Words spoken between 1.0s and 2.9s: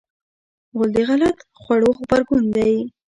غلط خوړو غبرګون دی.